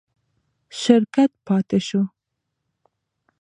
شرکت 0.79 1.31
پاتې 1.45 1.79
شو. 1.87 2.01